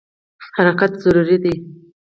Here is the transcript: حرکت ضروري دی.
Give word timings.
حرکت 0.55 0.91
ضروري 1.03 1.37
دی. 1.43 1.53